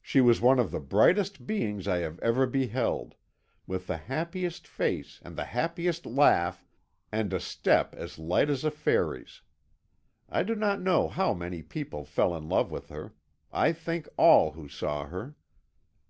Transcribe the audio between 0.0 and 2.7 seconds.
"She was one of the brightest beings I have ever